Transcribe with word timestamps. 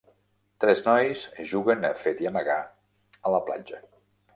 Tres 0.65 0.81
nois 0.87 1.27
juguen 1.53 1.87
a 1.93 1.95
fet 2.07 2.27
i 2.27 2.33
amagar 2.33 2.59
a 3.31 3.39
la 3.39 3.47
platja. 3.51 3.89